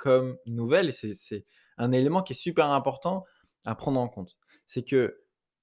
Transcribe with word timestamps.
comme 0.00 0.38
nouvelle, 0.46 0.92
c'est 0.92 1.44
un 1.76 1.92
élément 1.92 2.22
qui 2.22 2.32
est 2.32 2.36
super 2.36 2.66
important 2.70 3.24
à 3.66 3.74
prendre 3.74 4.00
en 4.00 4.08
compte. 4.08 4.38
C'est 4.64 4.82
que 4.82 5.20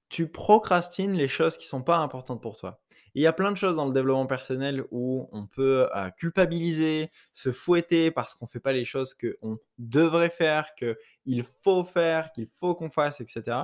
tu 0.10 0.32
procrastines 0.32 1.14
les 1.14 1.28
choses 1.28 1.58
qui 1.58 1.66
ne 1.66 1.70
sont 1.70 1.84
pas 1.84 1.98
importantes 1.98 2.42
pour 2.42 2.56
toi. 2.56 2.80
il 3.14 3.22
y 3.22 3.28
a 3.28 3.34
plein 3.34 3.52
de 3.52 3.58
choses 3.58 3.76
dans 3.76 3.86
le 3.86 3.92
développement 3.92 4.28
personnel 4.28 4.86
où 4.92 5.28
on 5.34 5.48
peut 5.48 5.90
euh, 5.96 6.10
culpabiliser, 6.12 7.12
se 7.34 7.52
fouetter 7.52 8.12
parce 8.12 8.36
qu'on 8.36 8.46
ne 8.46 8.50
fait 8.50 8.60
pas 8.60 8.72
les 8.72 8.86
choses 8.86 9.16
qu'on 9.16 9.58
devrait 9.80 10.30
faire, 10.30 10.76
qu'il 10.76 11.44
faut 11.64 11.84
faire, 11.84 12.32
qu'il 12.32 12.48
faut 12.60 12.76
qu'on 12.76 12.92
fasse, 12.92 13.20
etc. 13.20 13.58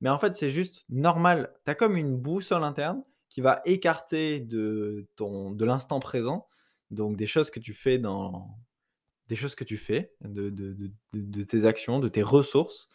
Mais 0.00 0.10
en 0.10 0.18
fait, 0.18 0.36
c'est 0.36 0.50
juste 0.50 0.84
normal. 0.90 1.54
Tu 1.64 1.70
as 1.70 1.74
comme 1.76 1.96
une 1.96 2.16
boussole 2.16 2.64
interne 2.64 3.02
qui 3.28 3.40
va 3.40 3.62
écarter 3.64 4.40
de, 4.40 5.06
ton, 5.16 5.52
de 5.52 5.64
l'instant 5.64 6.00
présent, 6.00 6.48
donc 6.90 7.16
des 7.16 7.26
choses 7.26 7.50
que 7.50 7.60
tu 7.60 7.72
fais 7.72 7.98
dans, 7.98 8.58
des 9.30 9.36
choses 9.36 9.54
que 9.54 9.62
tu 9.62 9.76
fais, 9.76 10.12
de, 10.22 11.44
tes 11.44 11.64
actions, 11.64 12.00
de 12.00 12.08
tes 12.08 12.20
ressources, 12.20 12.88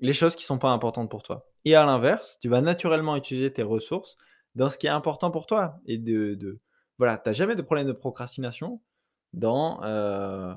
les 0.00 0.14
choses 0.14 0.34
qui 0.34 0.42
ne 0.44 0.46
sont 0.46 0.58
pas 0.58 0.70
importantes 0.70 1.10
pour 1.10 1.22
toi. 1.22 1.50
Et 1.66 1.74
à 1.74 1.84
l'inverse, 1.84 2.38
tu 2.40 2.48
vas 2.48 2.62
naturellement 2.62 3.14
utiliser 3.14 3.52
tes 3.52 3.62
ressources 3.62 4.16
dans 4.54 4.70
ce 4.70 4.78
qui 4.78 4.86
est 4.86 4.90
important 4.90 5.30
pour 5.30 5.44
toi. 5.44 5.78
Et 5.84 5.98
de, 5.98 6.60
voilà, 6.96 7.18
tu 7.18 7.28
n'as 7.28 7.34
jamais 7.34 7.54
de 7.54 7.60
problème 7.60 7.86
de 7.86 7.92
procrastination 7.92 8.80
dans, 9.34 9.82
euh, 9.84 10.54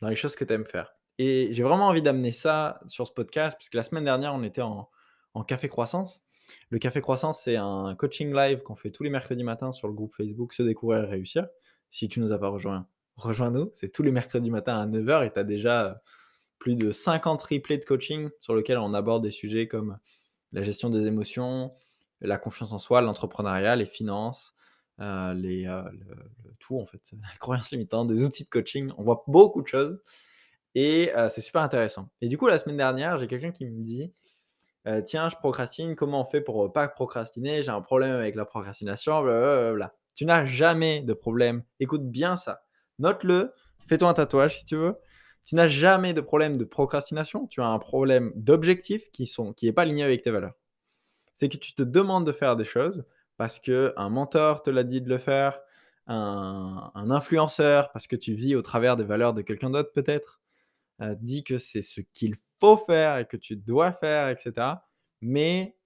les 0.00 0.16
choses 0.16 0.34
que 0.34 0.46
tu 0.46 0.54
aimes 0.54 0.64
faire. 0.64 0.94
Et 1.18 1.48
j'ai 1.52 1.62
vraiment 1.62 1.88
envie 1.88 2.02
d'amener 2.02 2.32
ça 2.32 2.80
sur 2.86 3.06
ce 3.06 3.12
podcast, 3.12 3.58
puisque 3.58 3.74
la 3.74 3.82
semaine 3.82 4.04
dernière, 4.04 4.34
on 4.34 4.42
était 4.42 4.62
en, 4.62 4.88
en 5.34 5.44
Café 5.44 5.68
Croissance. 5.68 6.22
Le 6.70 6.78
Café 6.78 7.02
Croissance, 7.02 7.42
c'est 7.42 7.56
un 7.56 7.94
coaching 7.96 8.34
live 8.34 8.62
qu'on 8.62 8.76
fait 8.76 8.90
tous 8.90 9.02
les 9.02 9.10
mercredis 9.10 9.44
matins 9.44 9.72
sur 9.72 9.88
le 9.88 9.94
groupe 9.94 10.14
Facebook 10.14 10.54
Se 10.54 10.62
découvrir 10.62 11.04
et 11.04 11.08
réussir. 11.08 11.48
Si 11.90 12.08
tu 12.08 12.18
ne 12.20 12.24
nous 12.24 12.32
as 12.32 12.38
pas 12.38 12.48
rejoint, 12.48 12.88
rejoins-nous. 13.16 13.70
C'est 13.74 13.90
tous 13.90 14.02
les 14.02 14.12
mercredis 14.12 14.50
matins 14.50 14.78
à 14.78 14.86
9h 14.86 15.26
et 15.26 15.32
tu 15.32 15.38
as 15.38 15.44
déjà 15.44 16.02
plus 16.58 16.76
de 16.76 16.92
50 16.92 17.42
replays 17.42 17.78
de 17.78 17.84
coaching 17.84 18.30
sur 18.40 18.54
lesquels 18.56 18.78
on 18.78 18.94
aborde 18.94 19.22
des 19.22 19.30
sujets 19.30 19.68
comme 19.68 19.98
la 20.52 20.62
gestion 20.62 20.88
des 20.88 21.06
émotions, 21.06 21.74
la 22.20 22.38
confiance 22.38 22.72
en 22.72 22.78
soi, 22.78 23.00
l'entrepreneuriat, 23.00 23.76
les 23.76 23.86
finances, 23.86 24.54
euh, 25.00 25.34
les, 25.34 25.66
euh, 25.66 25.82
le, 25.92 26.54
tout 26.58 26.78
en 26.78 26.86
fait, 26.86 27.00
la 27.12 27.36
croyance 27.38 27.70
limitante, 27.72 28.08
des 28.08 28.22
outils 28.24 28.44
de 28.44 28.48
coaching. 28.48 28.90
On 28.96 29.02
voit 29.02 29.24
beaucoup 29.26 29.62
de 29.62 29.66
choses 29.68 30.00
et 30.74 31.14
euh, 31.14 31.28
c'est 31.28 31.40
super 31.40 31.62
intéressant. 31.62 32.08
Et 32.20 32.28
du 32.28 32.38
coup, 32.38 32.46
la 32.46 32.58
semaine 32.58 32.76
dernière, 32.76 33.18
j'ai 33.18 33.26
quelqu'un 33.26 33.52
qui 33.52 33.66
me 33.66 33.84
dit 33.84 34.12
Tiens, 35.06 35.30
je 35.30 35.36
procrastine, 35.36 35.96
comment 35.96 36.20
on 36.20 36.24
fait 36.26 36.42
pour 36.42 36.70
pas 36.70 36.86
procrastiner? 36.88 37.62
J'ai 37.62 37.70
un 37.70 37.80
problème 37.80 38.12
avec 38.12 38.34
la 38.34 38.44
procrastination, 38.44 39.22
blablabla. 39.22 39.94
Tu 40.14 40.26
n'as 40.26 40.44
jamais 40.44 41.00
de 41.00 41.14
problème. 41.14 41.64
Écoute 41.80 42.06
bien 42.10 42.36
ça 42.36 42.63
note-le, 42.98 43.52
fais-toi 43.88 44.08
un 44.08 44.14
tatouage 44.14 44.58
si 44.58 44.64
tu 44.64 44.76
veux. 44.76 44.96
Tu 45.44 45.54
n'as 45.56 45.68
jamais 45.68 46.14
de 46.14 46.20
problème 46.20 46.56
de 46.56 46.64
procrastination, 46.64 47.46
tu 47.46 47.60
as 47.60 47.66
un 47.66 47.78
problème 47.78 48.32
d'objectifs 48.34 49.10
qui 49.12 49.26
sont 49.26 49.52
qui 49.52 49.66
n'est 49.66 49.72
pas 49.72 49.82
aligné 49.82 50.02
avec 50.02 50.22
tes 50.22 50.30
valeurs. 50.30 50.54
C'est 51.34 51.48
que 51.48 51.58
tu 51.58 51.74
te 51.74 51.82
demandes 51.82 52.26
de 52.26 52.32
faire 52.32 52.56
des 52.56 52.64
choses 52.64 53.04
parce 53.36 53.58
que 53.60 53.92
un 53.96 54.08
mentor 54.08 54.62
te 54.62 54.70
l'a 54.70 54.84
dit 54.84 55.00
de 55.02 55.08
le 55.08 55.18
faire, 55.18 55.60
un, 56.06 57.10
influenceur, 57.10 57.90
parce 57.92 58.06
que 58.06 58.16
tu 58.16 58.34
vis 58.34 58.54
au 58.54 58.62
travers 58.62 58.96
des 58.96 59.04
valeurs 59.04 59.34
de 59.34 59.42
quelqu'un 59.42 59.70
d'autre 59.70 59.92
peut-être, 59.92 60.40
euh, 61.00 61.14
dit 61.20 61.44
que 61.44 61.58
c'est 61.58 61.82
ce 61.82 62.00
qu'il 62.12 62.36
faut 62.60 62.76
faire 62.76 63.18
et 63.18 63.26
que 63.26 63.36
tu 63.36 63.56
dois 63.56 63.92
faire, 63.92 64.28
etc. 64.28 64.52
Mais 65.20 65.76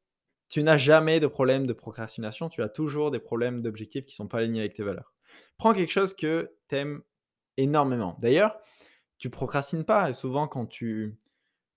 tu 0.49 0.63
n'as 0.63 0.77
jamais 0.77 1.21
de 1.21 1.27
problème 1.27 1.67
de 1.67 1.73
procrastination, 1.73 2.49
tu 2.49 2.63
as 2.63 2.69
toujours 2.69 3.11
des 3.11 3.19
problèmes 3.21 3.63
d'objectifs 3.63 4.05
qui 4.07 4.13
ne 4.15 4.17
sont 4.17 4.29
pas 4.29 4.39
alignés 4.39 4.61
avec 4.61 4.75
tes 4.75 4.83
valeurs. 4.83 5.15
Prends 5.57 5.75
quelque 5.75 5.93
chose 5.93 6.15
que 6.15 6.53
tu 6.69 6.77
aimes 6.77 7.03
énormément. 7.57 8.17
D'ailleurs, 8.21 8.59
tu 9.19 9.31
procrastines 9.31 9.85
pas. 9.85 10.13
Souvent, 10.13 10.49
quand 10.49 10.67
tu, 10.67 11.17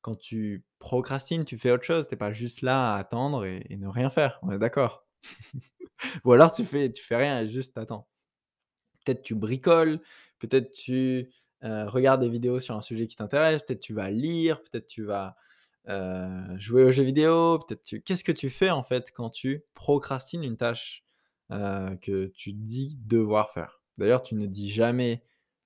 quand 0.01 0.15
tu 0.15 0.63
procrastines, 0.79 1.45
tu 1.45 1.57
fais 1.57 1.71
autre 1.71 1.83
chose. 1.83 2.07
Tu 2.07 2.13
n'es 2.13 2.17
pas 2.17 2.31
juste 2.31 2.61
là 2.61 2.93
à 2.93 2.97
attendre 2.97 3.45
et, 3.45 3.65
ne 3.77 3.87
rien 3.87 4.09
faire. 4.09 4.39
On 4.43 4.51
est 4.51 4.59
d'accord. 4.59 5.05
Ou 6.25 6.33
alors, 6.33 6.51
tu 6.51 6.65
fais, 6.65 6.91
tu 6.91 7.03
fais 7.03 7.15
rien 7.15 7.41
et 7.41 7.49
juste 7.49 7.73
t'attends. 7.73 8.07
Peut-être 9.03 9.23
tu 9.23 9.35
bricoles, 9.35 9.99
peut-être 10.39 10.71
tu 10.71 11.31
euh, 11.63 11.87
regardes 11.87 12.21
des 12.21 12.29
vidéos 12.29 12.59
sur 12.59 12.75
un 12.75 12.81
sujet 12.81 13.07
qui 13.07 13.15
t'intéresse, 13.15 13.63
peut-être 13.63 13.79
tu 13.79 13.93
vas 13.93 14.09
lire, 14.09 14.61
peut-être 14.63 14.87
tu 14.87 15.03
vas 15.03 15.35
euh, 15.87 16.57
jouer 16.57 16.83
aux 16.83 16.91
jeux 16.91 17.03
vidéo, 17.03 17.59
peut-être 17.59 17.83
tu... 17.83 18.01
Qu'est-ce 18.01 18.23
que 18.23 18.31
tu 18.31 18.49
fais 18.49 18.69
en 18.69 18.83
fait 18.83 19.11
quand 19.11 19.29
tu 19.31 19.63
procrastines 19.73 20.43
une 20.43 20.57
tâche? 20.57 21.03
Euh, 21.51 21.95
que 21.97 22.27
tu 22.27 22.53
dis 22.53 22.97
devoir 23.05 23.51
faire. 23.51 23.81
D'ailleurs, 23.97 24.23
tu 24.23 24.35
ne 24.35 24.47
dis 24.47 24.71
jamais 24.71 25.23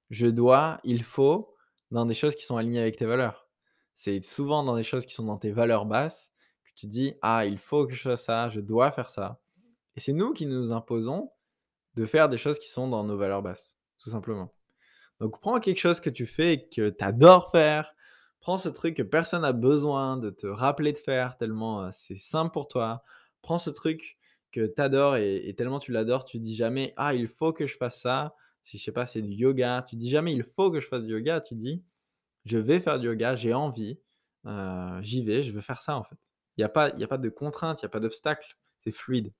je 0.09 0.28
dois, 0.28 0.79
il 0.84 1.03
faut 1.03 1.53
dans 1.91 2.06
des 2.06 2.13
choses 2.13 2.35
qui 2.35 2.44
sont 2.44 2.57
alignées 2.57 2.79
avec 2.79 2.97
tes 2.97 3.06
valeurs. 3.06 3.50
C'est 3.94 4.24
souvent 4.24 4.63
dans 4.63 4.75
des 4.75 4.84
choses 4.84 5.06
qui 5.06 5.13
sont 5.13 5.24
dans 5.24 5.38
tes 5.38 5.51
valeurs 5.51 5.85
basses 5.85 6.34
que 6.66 6.72
tu 6.75 6.88
dis 6.88 7.13
ah, 7.22 7.45
il 7.45 7.57
faut 7.57 7.88
que 7.88 7.94
je 7.94 8.01
fasse 8.01 8.25
ça, 8.25 8.50
je 8.50 8.59
dois 8.59 8.91
faire 8.91 9.09
ça. 9.09 9.40
Et 9.95 10.00
c'est 10.00 10.13
nous 10.13 10.34
qui 10.34 10.45
nous 10.45 10.74
imposons 10.74 11.31
de 11.95 12.06
faire 12.06 12.29
des 12.29 12.38
choses 12.38 12.59
qui 12.59 12.69
sont 12.69 12.90
dans 12.90 13.03
nos 13.03 13.18
valeurs 13.18 13.41
basses, 13.41 13.78
tout 13.97 14.09
simplement. 14.09 14.53
Donc 15.19 15.40
prends 15.40 15.59
quelque 15.59 15.79
chose 15.79 16.01
que 16.01 16.09
tu 16.09 16.25
fais 16.25 16.53
et 16.53 16.69
que 16.69 16.90
tu 16.90 17.03
adores 17.03 17.51
faire. 17.51 17.94
Prends 18.41 18.57
ce 18.57 18.69
truc 18.69 18.97
que 18.97 19.03
personne 19.03 19.44
n'a 19.44 19.53
besoin 19.53 20.18
de 20.18 20.29
te 20.29 20.45
rappeler 20.45 20.91
de 20.91 20.97
faire 20.97 21.38
tellement 21.38 21.84
euh, 21.84 21.90
c'est 21.91 22.18
simple 22.18 22.51
pour 22.51 22.68
toi. 22.68 23.03
Prends 23.41 23.57
ce 23.57 23.69
truc 23.69 24.18
que 24.56 24.66
tu 24.66 24.82
adores 24.82 25.18
et, 25.18 25.54
tellement 25.58 25.80
tu 25.80 25.92
l'adores, 25.92 26.24
tu 26.24 26.40
dis 26.40 26.56
jamais 26.56 26.94
ah 26.96 27.14
il 27.14 27.28
faut 27.28 27.52
que 27.52 27.68
je 27.68 27.76
fasse 27.76 28.00
ça. 28.00 28.36
Si 28.64 28.78
je 28.78 28.84
sais 28.84 28.94
pas, 28.94 29.06
c'est 29.06 29.22
du 29.22 29.34
yoga, 29.34 29.86
tu 29.88 29.98
dis 29.98 30.10
jamais 30.10 30.34
il 30.34 30.44
faut 30.44 30.72
que 30.72 30.80
je 30.80 30.88
fasse 30.88 31.04
du 31.04 31.12
yoga, 31.12 31.42
tu 31.42 31.56
dis 31.56 31.84
je 32.46 32.58
vais 32.58 32.80
faire 32.80 32.98
du 32.98 33.08
yoga, 33.08 33.36
j'ai 33.36 33.54
envie, 33.54 34.00
euh, 34.46 35.02
j'y 35.02 35.24
vais, 35.26 35.44
je 35.44 35.52
veux 35.52 35.62
faire 35.62 35.82
ça 35.82 35.98
en 35.98 36.04
fait. 36.04 36.18
Il 36.58 36.62
n'y 36.62 36.64
a, 36.64 36.70
pas, 36.70 36.86
a 36.86 37.08
pas 37.08 37.18
de 37.18 37.28
contrainte, 37.28 37.82
il 37.82 37.86
n'y 37.86 37.88
a 37.88 37.90
pas 37.90 38.00
d'obstacle, 38.00 38.58
c'est 38.80 38.94
fluide. 38.94 39.34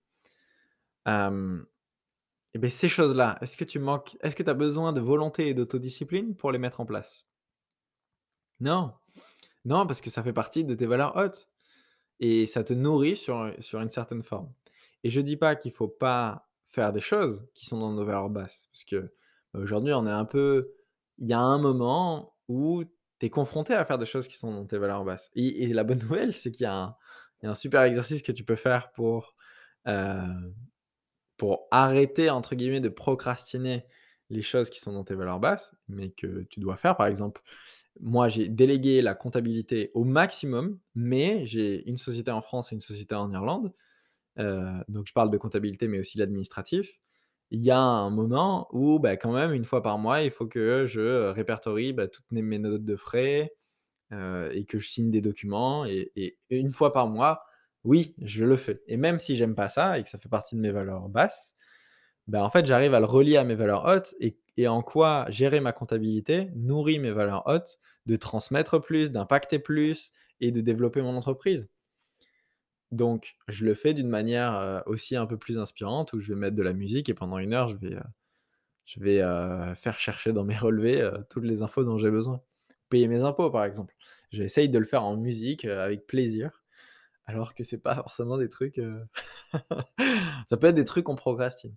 et 1.08 2.60
bien 2.60 2.70
ces 2.70 2.90
choses-là, 2.90 3.38
est-ce 3.42 3.56
que 3.56 3.64
tu 3.64 3.80
manques, 3.80 4.18
est-ce 4.22 4.36
que 4.36 4.44
tu 4.44 4.50
as 4.50 4.54
besoin 4.54 4.92
de 4.92 5.00
volonté 5.00 5.48
et 5.48 5.54
d'autodiscipline 5.54 6.36
pour 6.36 6.52
les 6.52 6.60
mettre 6.60 6.82
en 6.82 6.86
place? 6.86 7.26
Non. 8.60 8.94
Non, 9.64 9.88
parce 9.88 10.02
que 10.02 10.10
ça 10.10 10.24
fait 10.24 10.34
partie 10.34 10.66
de 10.66 10.76
tes 10.76 10.86
valeurs 10.86 11.16
hautes. 11.16 11.50
Et 12.20 12.48
ça 12.48 12.64
te 12.64 12.74
nourrit 12.74 13.18
sur, 13.18 13.52
sur 13.60 13.82
une 13.82 13.90
certaine 13.90 14.24
forme. 14.24 14.50
Et 15.06 15.12
je 15.12 15.22
dis 15.22 15.38
pas 15.38 15.56
qu'il 15.56 15.72
faut 15.72 15.88
pas 15.88 16.50
faire 16.66 16.92
des 16.92 17.00
choses 17.00 17.48
qui 17.54 17.68
sont 17.68 17.78
dans 17.78 17.94
nos 17.94 18.04
valeurs 18.04 18.32
basses, 18.32 18.70
parce 18.74 18.84
que 18.84 19.14
bah, 19.54 19.60
aujourd'hui, 19.60 19.94
on 19.94 20.08
est 20.08 20.12
un 20.12 20.26
peu. 20.26 20.74
Il 21.20 21.28
y 21.28 21.34
a 21.34 21.40
un 21.40 21.60
moment 21.60 22.34
où 22.48 22.84
tu 23.20 23.28
es 23.28 23.30
confronté 23.30 23.76
à 23.76 23.86
faire 23.86 24.00
des 24.00 24.06
choses 24.06 24.28
qui 24.28 24.36
sont 24.36 24.52
dans 24.52 24.66
tes 24.66 24.80
valeurs 24.80 25.06
basses. 25.06 25.30
Et, 25.36 25.68
la 25.74 25.84
bonne 25.84 26.00
nouvelle, 26.00 26.34
c'est 26.34 26.50
qu'il 26.50 26.64
y, 26.64 26.68
a 26.68 26.98
un 27.44 27.54
super 27.54 27.84
exercice 27.84 28.24
que 28.24 28.32
tu 28.32 28.44
peux 28.44 28.56
faire 28.56 28.92
pour, 28.94 29.36
euh, 29.88 30.24
pour 31.38 31.68
arrêter, 31.70 32.32
entre 32.32 32.56
guillemets, 32.56 32.82
de 32.82 32.90
procrastiner 32.90 33.86
les 34.32 34.42
choses 34.42 34.72
qui 34.72 34.80
sont 34.80 34.92
dans 34.92 35.04
tes 35.04 35.14
valeurs 35.14 35.40
basses, 35.40 35.72
mais 35.88 36.10
que 36.10 36.48
tu 36.50 36.60
dois 36.60 36.78
faire. 36.78 36.98
Par 36.98 37.06
exemple, 37.06 37.44
moi, 38.00 38.28
j'ai 38.28 38.50
délégué 38.50 39.04
la 39.04 39.14
comptabilité 39.14 39.92
au 39.94 40.04
maximum, 40.04 40.80
mais 40.96 41.46
j'ai 41.46 41.88
une 41.88 41.98
société 41.98 42.32
en 42.32 42.42
France 42.42 42.72
et 42.72 42.76
une 42.76 42.82
société 42.82 43.14
en 43.14 43.32
Irlande. 43.32 43.72
Euh, 44.40 44.72
donc 44.88 45.08
je 45.08 45.14
parle 45.14 45.30
de 45.30 45.38
comptabilité, 45.38 45.88
mais 45.88 46.00
aussi 46.00 46.18
l'administratif. 46.18 47.00
Il 47.52 47.62
y 47.62 47.72
a 47.72 47.80
un 47.80 48.10
moment 48.10 48.68
où, 48.72 49.00
bah, 49.00 49.18
quand 49.18 49.32
même, 49.34 49.54
une 49.54 49.66
fois 49.66 49.82
par 49.84 49.98
mois, 49.98 50.24
il 50.24 50.32
faut 50.32 50.48
que 50.48 50.86
je 50.88 51.30
répertorie 51.30 51.94
bah, 51.94 52.08
toutes 52.08 52.26
mes 52.32 52.60
notes 52.60 52.86
de 52.86 52.96
frais 52.96 53.54
euh, 54.14 54.50
et 54.52 54.66
que 54.66 54.80
je 54.80 54.88
signe 54.88 55.12
des 55.12 55.22
documents. 55.22 55.86
Et, 55.86 56.38
une 56.50 56.72
fois 56.72 56.94
par 56.94 57.08
mois, 57.08 57.44
oui, 57.84 58.16
je 58.22 58.46
le 58.46 58.58
fais. 58.58 58.82
Et 58.88 58.98
même 58.98 59.20
si 59.20 59.36
j'aime 59.36 59.56
pas 59.56 59.70
ça 59.70 60.00
et 60.00 60.04
que 60.04 60.10
ça 60.10 60.18
fait 60.18 60.30
partie 60.30 60.56
de 60.56 60.62
mes 60.62 60.72
valeurs 60.72 61.10
basses, 61.10 61.56
bah, 62.28 62.44
en 62.44 62.50
fait, 62.50 62.66
j'arrive 62.66 62.94
à 62.96 63.00
le 63.00 63.06
relier 63.06 63.38
à 63.38 63.44
mes 63.44 63.56
valeurs 63.56 63.86
hautes 63.86 64.16
et 64.58 64.68
en 64.68 64.82
quoi 64.82 65.26
gérer 65.30 65.60
ma 65.60 65.74
comptabilité 65.74 66.50
nourrit 66.56 67.00
mes 67.00 67.12
valeurs 67.12 67.44
hautes 67.48 67.80
de 68.06 68.16
transmettre 68.16 68.80
plus, 68.80 69.12
d'impacter 69.12 69.60
plus 69.60 70.12
et 70.40 70.52
de 70.52 70.62
développer 70.62 71.02
mon 71.02 71.16
entreprise. 71.16 71.68
Donc, 72.92 73.36
je 73.48 73.66
le 73.66 73.74
fais 73.74 73.94
d'une 73.94 74.10
manière 74.10 74.84
aussi 74.86 75.16
un 75.16 75.26
peu 75.26 75.38
plus 75.38 75.58
inspirante 75.58 76.14
où 76.14 76.20
je 76.20 76.34
vais 76.34 76.40
mettre 76.40 76.56
de 76.56 76.64
la 76.64 76.74
musique 76.74 77.10
et 77.10 77.14
pendant 77.14 77.38
une 77.40 77.54
heure, 77.54 77.70
je 77.70 77.76
vais, 77.78 77.98
je 78.86 79.00
vais 79.00 79.76
faire 79.76 80.00
chercher 80.00 80.34
dans 80.34 80.44
mes 80.44 80.58
relevés 80.58 81.10
toutes 81.30 81.46
les 81.46 81.62
infos 81.62 81.84
dont 81.84 81.98
j'ai 81.98 82.12
besoin. 82.12 82.42
payer 82.90 83.08
mes 83.08 83.24
impôts, 83.24 83.50
par 83.50 83.66
exemple. 83.66 83.96
J'essaye 84.32 84.70
de 84.70 84.80
le 84.80 84.86
faire 84.86 85.04
en 85.04 85.18
musique 85.18 85.66
avec 85.66 86.08
plaisir, 86.08 86.64
alors 87.26 87.56
que 87.56 87.64
c'est 87.64 87.78
pas 87.78 87.96
forcément 87.96 88.38
des 88.38 88.50
trucs. 88.50 88.80
ça 90.48 90.58
peut 90.58 90.68
être 90.68 90.76
des 90.76 90.86
trucs 90.86 91.06
qu'on 91.06 91.16
procrastine. 91.16 91.76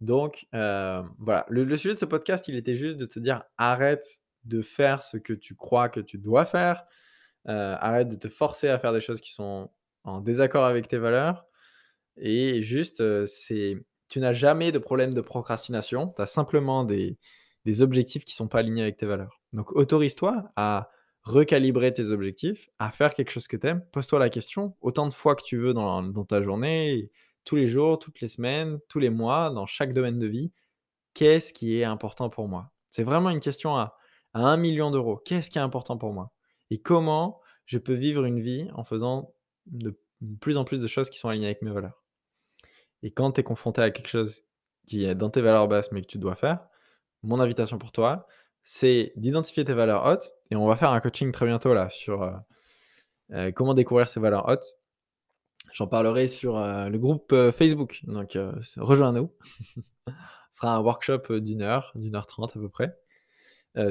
Donc, 0.00 0.46
voilà. 0.52 1.46
Le, 1.48 1.76
sujet 1.76 1.94
de 1.94 1.98
ce 1.98 2.04
podcast, 2.06 2.48
il 2.48 2.56
était 2.56 2.74
juste 2.74 2.96
de 2.96 3.06
te 3.06 3.18
dire 3.18 3.44
arrête 3.58 4.22
de 4.44 4.62
faire 4.62 5.02
ce 5.02 5.16
que 5.16 5.32
tu 5.32 5.54
crois 5.54 5.88
que 5.88 6.00
tu 6.00 6.18
dois 6.18 6.46
faire. 6.46 6.84
arrête 7.44 8.08
de 8.08 8.16
te 8.16 8.28
forcer 8.28 8.68
à 8.68 8.78
faire 8.78 8.92
des 8.92 9.00
choses 9.00 9.20
qui 9.20 9.32
sont 9.32 9.70
en 10.06 10.20
désaccord 10.20 10.64
avec 10.64 10.88
tes 10.88 10.98
valeurs. 10.98 11.46
Et 12.16 12.62
juste, 12.62 13.26
c'est 13.26 13.76
tu 14.08 14.20
n'as 14.20 14.32
jamais 14.32 14.72
de 14.72 14.78
problème 14.78 15.14
de 15.14 15.20
procrastination. 15.20 16.12
Tu 16.16 16.22
as 16.22 16.26
simplement 16.26 16.84
des, 16.84 17.18
des 17.64 17.82
objectifs 17.82 18.24
qui 18.24 18.32
ne 18.32 18.36
sont 18.36 18.48
pas 18.48 18.60
alignés 18.60 18.82
avec 18.82 18.96
tes 18.96 19.06
valeurs. 19.06 19.40
Donc, 19.52 19.72
autorise-toi 19.72 20.50
à 20.56 20.90
recalibrer 21.22 21.92
tes 21.92 22.10
objectifs, 22.10 22.68
à 22.78 22.90
faire 22.90 23.12
quelque 23.14 23.30
chose 23.30 23.48
que 23.48 23.56
tu 23.56 23.66
aimes. 23.66 23.84
Pose-toi 23.92 24.20
la 24.20 24.30
question 24.30 24.76
autant 24.80 25.08
de 25.08 25.14
fois 25.14 25.34
que 25.34 25.42
tu 25.42 25.56
veux 25.56 25.74
dans, 25.74 26.02
dans 26.02 26.24
ta 26.24 26.40
journée, 26.40 27.10
tous 27.44 27.56
les 27.56 27.66
jours, 27.66 27.98
toutes 27.98 28.20
les 28.20 28.28
semaines, 28.28 28.78
tous 28.88 29.00
les 29.00 29.10
mois, 29.10 29.50
dans 29.50 29.66
chaque 29.66 29.92
domaine 29.92 30.18
de 30.18 30.26
vie. 30.28 30.52
Qu'est-ce 31.14 31.52
qui 31.52 31.80
est 31.80 31.84
important 31.84 32.30
pour 32.30 32.46
moi? 32.46 32.70
C'est 32.90 33.02
vraiment 33.02 33.30
une 33.30 33.40
question 33.40 33.76
à, 33.76 33.96
à 34.34 34.42
1 34.42 34.56
million 34.56 34.92
d'euros. 34.92 35.16
Qu'est-ce 35.24 35.50
qui 35.50 35.58
est 35.58 35.62
important 35.62 35.96
pour 35.96 36.12
moi? 36.12 36.32
Et 36.70 36.78
comment 36.78 37.40
je 37.64 37.78
peux 37.78 37.94
vivre 37.94 38.24
une 38.24 38.38
vie 38.38 38.68
en 38.74 38.84
faisant 38.84 39.34
de 39.66 39.98
plus 40.40 40.56
en 40.56 40.64
plus 40.64 40.80
de 40.80 40.86
choses 40.86 41.10
qui 41.10 41.18
sont 41.18 41.28
alignées 41.28 41.46
avec 41.46 41.62
mes 41.62 41.70
valeurs 41.70 42.02
Et 43.02 43.10
quand 43.10 43.32
tu 43.32 43.40
es 43.40 43.44
confronté 43.44 43.82
à 43.82 43.90
quelque 43.90 44.08
chose 44.08 44.44
qui 44.86 45.04
est 45.04 45.14
dans 45.14 45.30
tes 45.30 45.40
valeurs 45.40 45.68
basses 45.68 45.92
mais 45.92 46.00
que 46.00 46.06
tu 46.06 46.18
dois 46.18 46.36
faire, 46.36 46.66
mon 47.22 47.40
invitation 47.40 47.78
pour 47.78 47.92
toi, 47.92 48.26
c'est 48.62 49.12
d'identifier 49.16 49.64
tes 49.64 49.74
valeurs 49.74 50.04
hautes. 50.06 50.32
Et 50.50 50.56
on 50.56 50.66
va 50.66 50.76
faire 50.76 50.90
un 50.90 51.00
coaching 51.00 51.32
très 51.32 51.46
bientôt 51.46 51.74
là 51.74 51.88
sur 51.90 52.22
euh, 52.22 52.32
euh, 53.32 53.52
comment 53.52 53.74
découvrir 53.74 54.08
ces 54.08 54.20
valeurs 54.20 54.48
hautes. 54.48 54.74
J'en 55.72 55.86
parlerai 55.86 56.28
sur 56.28 56.56
euh, 56.56 56.88
le 56.88 56.98
groupe 56.98 57.34
Facebook. 57.52 58.00
Donc 58.04 58.38
rejoins-nous. 58.76 59.32
Ce 60.50 60.60
sera 60.62 60.74
un 60.74 60.80
workshop 60.80 61.40
d'une 61.40 61.62
heure, 61.62 61.92
d'une 61.94 62.16
heure 62.16 62.26
trente 62.26 62.56
à 62.56 62.60
peu 62.60 62.68
près. 62.68 62.96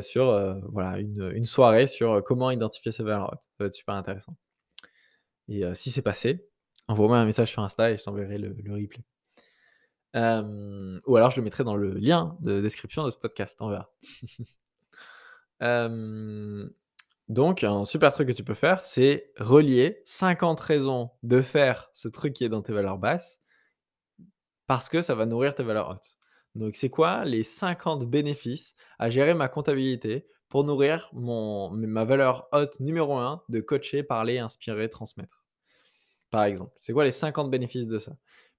sur 0.02 0.26
voilà, 0.72 1.00
une, 1.00 1.44
soirée 1.44 1.88
sur 1.88 2.24
comment 2.24 2.50
identifier 2.50 2.92
ces 2.92 3.04
valeurs 3.04 3.34
hautes. 3.34 3.44
Ça 3.44 3.64
va 3.64 3.66
être 3.68 3.74
super 3.74 3.96
intéressant. 3.96 4.36
Et 5.48 5.64
si 5.76 5.92
c'est 5.92 6.02
passé, 6.02 6.50
envoie-moi 6.88 7.18
un 7.18 7.26
message 7.26 7.52
sur 7.52 7.62
Insta 7.62 7.92
et 7.92 7.98
je 7.98 8.04
t'enverrai 8.04 8.38
le, 8.38 8.50
replay 8.50 9.04
ou 11.06 11.18
alors 11.18 11.30
je 11.32 11.38
le 11.38 11.44
mettrai 11.44 11.64
dans 11.64 11.76
le 11.76 11.94
lien 11.94 12.38
de 12.40 12.62
description 12.62 13.04
de 13.04 13.12
ce 13.12 13.18
podcast, 13.18 13.60
on 13.62 13.70
verra. 13.70 13.92
donc, 17.28 17.64
un 17.64 17.86
super 17.86 18.14
truc 18.14 18.30
que 18.30 18.34
tu 18.34 18.44
peux 18.44 18.54
faire, 18.54 18.86
c'est 18.86 19.32
relier 19.38 20.02
50 20.06 20.60
raisons 20.60 21.12
de 21.24 21.42
faire 21.42 21.90
ce 21.94 22.08
truc 22.08 22.34
qui 22.34 22.46
est 22.46 22.50
dans 22.50 22.62
tes 22.62 22.74
valeurs 22.74 22.98
basses 22.98 23.42
parce 24.68 24.90
que 24.90 25.02
ça 25.02 25.16
va 25.16 25.26
nourrir 25.26 25.54
tes 25.54 25.64
valeurs 25.64 25.90
hautes. 25.90 26.18
Donc, 26.56 26.76
c'est 26.76 26.90
quoi 26.90 27.26
les 27.26 27.44
50 27.44 28.06
bénéfices 28.06 28.76
à 28.98 29.10
gérer 29.10 29.34
ma 29.34 29.50
comptabilité 29.50 30.28
pour 30.56 30.64
nourrir 30.64 31.10
mon, 31.12 31.70
ma 31.72 32.06
valeur 32.06 32.48
haute 32.54 32.80
numéro 32.80 33.18
1 33.18 33.44
de 33.50 33.60
coacher, 33.60 34.04
parler, 34.04 34.40
inspirer, 34.40 34.90
transmettre 34.90 35.44
Par 36.30 36.46
exemple, 36.46 36.72
c'est 36.80 36.94
quoi 36.94 37.04
les 37.04 37.12
50 37.12 37.52
bénéfices 37.52 37.90
de 37.90 38.00
ça? 38.00 38.14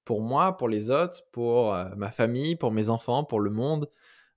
Pour 0.04 0.20
moi, 0.20 0.58
pour 0.58 0.68
les 0.68 0.90
autres, 0.90 1.22
pour 1.32 1.72
ma 1.96 2.10
famille, 2.10 2.54
pour 2.54 2.70
mes 2.70 2.90
enfants, 2.90 3.24
pour 3.24 3.40
le 3.40 3.48
monde, 3.48 3.90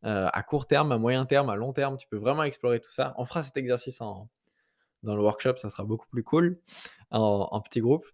à 0.04 0.42
court 0.42 0.68
terme, 0.68 0.94
à 0.94 0.98
moyen 0.98 1.26
terme, 1.26 1.50
à 1.50 1.58
long 1.58 1.74
terme. 1.74 1.98
Tu 1.98 2.08
peux 2.08 2.16
vraiment 2.16 2.44
explorer 2.44 2.80
tout 2.80 2.92
ça. 2.92 3.14
On 3.18 3.26
fera 3.26 3.44
cet 3.44 3.58
exercice 3.58 4.00
dans 4.00 4.30
le 5.04 5.22
workshop, 5.22 5.58
ça 5.58 5.70
sera 5.70 5.84
beaucoup 5.84 6.08
plus 6.08 6.24
cool 6.24 6.62
en, 7.12 7.50
en 7.52 7.60
petit 7.60 7.82
groupe. 7.82 8.06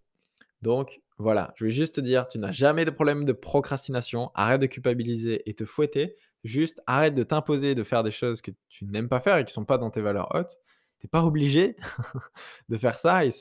Donc 0.60 1.02
voilà, 1.18 1.54
je 1.54 1.66
vais 1.66 1.70
juste 1.70 1.94
te 1.94 2.00
dire, 2.00 2.26
tu 2.26 2.38
n'as 2.38 2.50
jamais 2.50 2.84
de 2.84 2.90
problème 2.90 3.24
de 3.24 3.32
procrastination. 3.32 4.32
Arrête 4.34 4.60
de 4.60 4.66
culpabiliser 4.66 5.48
et 5.48 5.54
te 5.54 5.64
fouetter. 5.64 6.16
Juste 6.46 6.80
arrête 6.86 7.14
de 7.14 7.24
t'imposer 7.24 7.74
de 7.74 7.82
faire 7.82 8.04
des 8.04 8.12
choses 8.12 8.40
que 8.40 8.52
tu 8.68 8.84
n'aimes 8.84 9.08
pas 9.08 9.18
faire 9.18 9.36
et 9.36 9.44
qui 9.44 9.52
sont 9.52 9.64
pas 9.64 9.78
dans 9.78 9.90
tes 9.90 10.00
valeurs 10.00 10.32
hautes. 10.32 10.56
Tu 11.00 11.06
n'es 11.06 11.08
pas 11.08 11.24
obligé 11.24 11.76
de 12.68 12.78
faire 12.78 13.00
ça 13.00 13.24
et, 13.24 13.32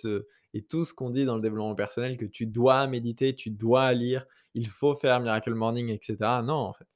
tout 0.67 0.85
ce 0.85 0.93
qu'on 0.93 1.11
dit 1.11 1.23
dans 1.23 1.35
le 1.35 1.41
développement 1.41 1.75
personnel, 1.75 2.17
que 2.17 2.25
tu 2.25 2.47
dois 2.47 2.87
méditer, 2.87 3.35
tu 3.35 3.51
dois 3.51 3.93
lire, 3.93 4.25
il 4.55 4.67
faut 4.67 4.95
faire 4.95 5.19
Miracle 5.19 5.53
Morning, 5.53 5.89
etc. 5.89 6.15
Non, 6.43 6.55
en 6.55 6.73
fait. 6.73 6.87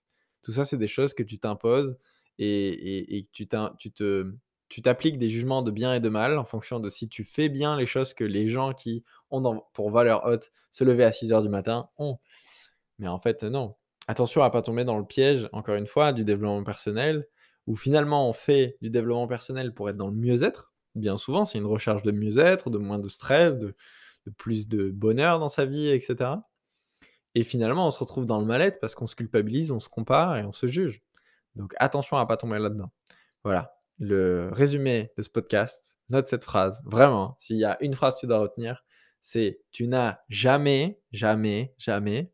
Tout 0.42 0.52
ça, 0.52 0.66
c'est 0.66 0.78
des 0.78 0.88
choses 0.88 1.14
que 1.14 1.22
tu 1.22 1.38
t'imposes 1.38 1.96
et, 2.40 3.28
tu 3.32 4.82
t'appliques 4.82 5.20
des 5.20 5.30
jugements 5.30 5.62
de 5.62 5.70
bien 5.70 5.94
et 5.94 6.00
de 6.00 6.10
mal 6.10 6.40
en 6.40 6.46
fonction 6.46 6.80
de 6.80 6.90
si 6.90 7.08
tu 7.08 7.24
fais 7.24 7.50
bien 7.50 7.78
les 7.78 7.86
choses 7.86 8.16
que 8.16 8.24
les 8.24 8.48
gens 8.48 8.74
qui 8.74 9.04
ont 9.30 9.62
pour 9.74 9.92
valeur 9.92 10.26
haute 10.26 10.52
se 10.72 10.84
lever 10.84 11.04
à 11.04 11.12
6 11.12 11.34
heures 11.34 11.44
du 11.44 11.50
matin 11.50 11.90
ont. 11.98 12.18
Mais 12.98 13.08
en 13.08 13.20
fait, 13.20 13.44
non. 13.44 13.76
Attention 14.10 14.42
à 14.42 14.50
pas 14.50 14.64
tomber 14.64 14.86
dans 14.86 14.98
le 14.98 15.06
piège, 15.06 15.48
encore 15.52 15.76
une 15.76 15.86
fois, 15.86 16.14
du 16.14 16.26
développement 16.26 16.64
personnel, 16.64 17.28
où 17.68 17.76
finalement 17.76 18.28
on 18.28 18.34
fait 18.34 18.76
du 18.82 18.90
développement 18.90 19.28
personnel 19.28 19.72
pour 19.72 19.88
être 19.88 19.98
dans 19.98 20.08
le 20.08 20.16
mieux-être, 20.16 20.74
bien 20.96 21.16
souvent, 21.16 21.46
c'est 21.46 21.60
une 21.60 21.68
recherche 21.68 22.02
de 22.02 22.10
mieux-être, 22.10 22.72
de 22.72 22.80
moins 22.80 22.98
de 22.98 23.08
stress, 23.08 23.56
de, 23.56 23.76
plus 24.36 24.68
de 24.68 24.90
bonheur 24.90 25.38
dans 25.38 25.48
sa 25.48 25.66
vie, 25.66 25.90
etc. 25.90 26.32
Et 27.36 27.44
finalement, 27.44 27.86
on 27.86 27.92
se 27.92 28.00
retrouve 28.00 28.26
dans 28.26 28.40
le 28.40 28.48
mal-être 28.48 28.80
parce 28.80 28.96
qu'on 28.96 29.06
se 29.06 29.16
culpabilise, 29.16 29.70
on 29.70 29.80
se 29.80 29.90
compare 29.90 30.38
et 30.38 30.44
on 30.44 30.54
se 30.54 30.66
juge. 30.66 31.04
Donc 31.54 31.76
attention 31.78 32.18
à 32.18 32.26
pas 32.26 32.36
tomber 32.36 32.58
là-dedans. 32.58 32.92
Voilà, 33.44 33.76
le 34.00 34.50
résumé 34.52 35.12
de 35.18 35.22
ce 35.22 35.30
podcast, 35.30 36.00
note 36.10 36.28
cette 36.28 36.46
phrase. 36.46 36.82
Vraiment, 36.84 37.36
s'il 37.38 37.58
y 37.58 37.66
a 37.66 37.78
une 37.80 37.94
phrase 37.94 38.16
que 38.16 38.22
tu 38.22 38.28
dois 38.28 38.40
retenir, 38.40 38.84
c'est 39.22 39.62
tu 39.70 39.88
n'as 39.88 40.18
jamais, 40.30 41.00
jamais, 41.12 41.76
jamais 41.78 42.32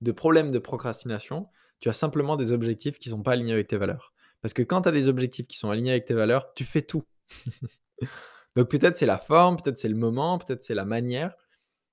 de 0.00 0.12
problème 0.12 0.50
de 0.50 0.58
procrastination. 0.58 1.48
Tu 1.80 1.88
as 1.88 1.92
simplement 1.92 2.36
des 2.36 2.52
objectifs 2.52 2.98
qui 2.98 3.08
ne 3.08 3.16
sont 3.16 3.22
pas 3.22 3.32
alignés 3.32 3.52
avec 3.52 3.68
tes 3.68 3.76
valeurs. 3.76 4.12
Parce 4.42 4.54
que 4.54 4.62
quand 4.62 4.82
tu 4.82 4.88
as 4.88 4.92
des 4.92 5.08
objectifs 5.08 5.46
qui 5.46 5.58
sont 5.58 5.70
alignés 5.70 5.90
avec 5.90 6.04
tes 6.04 6.14
valeurs, 6.14 6.52
tu 6.54 6.64
fais 6.64 6.82
tout. 6.82 7.04
Donc 8.56 8.70
peut-être 8.70 8.96
c'est 8.96 9.06
la 9.06 9.18
forme, 9.18 9.56
peut-être 9.56 9.78
c'est 9.78 9.88
le 9.88 9.96
moment, 9.96 10.38
peut-être 10.38 10.62
c'est 10.62 10.74
la 10.74 10.86
manière, 10.86 11.34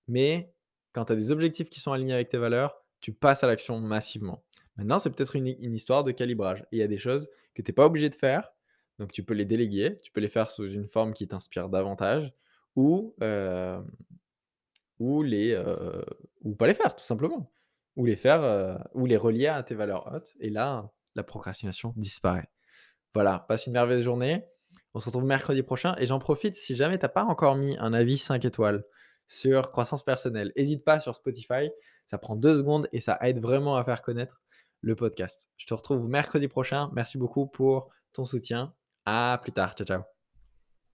mais 0.07 0.53
quand 0.93 1.05
tu 1.05 1.13
as 1.13 1.15
des 1.15 1.31
objectifs 1.31 1.69
qui 1.69 1.79
sont 1.79 1.91
alignés 1.91 2.13
avec 2.13 2.29
tes 2.29 2.37
valeurs, 2.37 2.75
tu 3.01 3.11
passes 3.11 3.43
à 3.43 3.47
l'action 3.47 3.79
massivement. 3.79 4.43
Maintenant, 4.77 4.97
c'est 4.97 5.09
peut-être 5.09 5.35
une, 5.35 5.47
histoire 5.47 6.03
de 6.03 6.11
calibrage. 6.11 6.65
Il 6.71 6.79
y 6.79 6.81
a 6.81 6.87
des 6.87 6.97
choses 6.97 7.29
que 7.53 7.61
tu 7.61 7.69
n'es 7.69 7.73
pas 7.75 7.85
obligé 7.85 8.09
de 8.09 8.15
faire, 8.15 8.49
donc 8.97 9.11
tu 9.11 9.23
peux 9.23 9.33
les 9.33 9.45
déléguer, 9.45 9.99
tu 10.01 10.11
peux 10.11 10.21
les 10.21 10.29
faire 10.29 10.49
sous 10.49 10.67
une 10.69 10.87
forme 10.87 11.13
qui 11.13 11.27
t'inspire 11.27 11.69
davantage, 11.69 12.33
ou, 12.75 13.13
euh, 13.21 13.81
ou, 14.99 15.21
les, 15.21 15.51
euh, 15.51 16.01
ou 16.41 16.55
pas 16.55 16.67
les 16.67 16.73
faire, 16.73 16.95
tout 16.95 17.05
simplement. 17.05 17.51
Ou 17.95 18.05
les 18.05 18.15
faire, 18.15 18.43
euh, 18.43 18.75
ou 18.93 19.05
les 19.05 19.17
relier 19.17 19.47
à 19.47 19.61
tes 19.63 19.75
valeurs 19.75 20.11
hautes. 20.11 20.33
Et 20.39 20.49
là, 20.49 20.89
la 21.15 21.23
procrastination 21.23 21.93
disparaît. 21.95 22.49
Voilà, 23.13 23.45
passe 23.47 23.67
une 23.67 23.73
merveilleuse 23.73 24.03
journée. 24.03 24.45
On 24.93 24.99
se 24.99 25.05
retrouve 25.05 25.25
mercredi 25.25 25.63
prochain 25.63 25.95
et 25.97 26.05
j'en 26.05 26.19
profite 26.19 26.55
si 26.55 26.75
jamais 26.75 26.97
tu 26.97 27.05
n'as 27.05 27.09
pas 27.09 27.23
encore 27.23 27.55
mis 27.55 27.77
un 27.79 27.93
avis 27.93 28.17
5 28.17 28.45
étoiles 28.45 28.83
sur 29.27 29.71
croissance 29.71 30.03
personnelle. 30.03 30.51
N'hésite 30.55 30.83
pas 30.83 30.99
sur 30.99 31.15
Spotify, 31.15 31.69
ça 32.05 32.17
prend 32.17 32.35
deux 32.35 32.55
secondes 32.55 32.87
et 32.91 32.99
ça 32.99 33.17
aide 33.21 33.39
vraiment 33.39 33.75
à 33.75 33.83
faire 33.83 34.01
connaître 34.01 34.41
le 34.81 34.95
podcast. 34.95 35.49
Je 35.57 35.65
te 35.65 35.73
retrouve 35.73 36.07
mercredi 36.07 36.47
prochain. 36.47 36.91
Merci 36.93 37.17
beaucoup 37.17 37.47
pour 37.47 37.89
ton 38.11 38.25
soutien. 38.25 38.73
À 39.05 39.39
plus 39.41 39.51
tard. 39.51 39.75
Ciao, 39.75 39.85
ciao. 39.85 40.22